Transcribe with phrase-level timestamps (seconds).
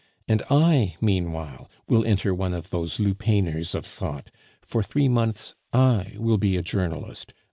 [0.27, 6.15] And I, meanwhile, will enter one of those lupanars of thought; for three months I
[6.17, 7.35] will be a journalist.